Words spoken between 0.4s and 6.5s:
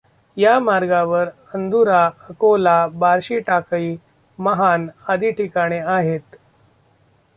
मार्गावर अंदुरा, अकोला, बार्शीटाकळी, महान आदी ठिकाणे आहेत.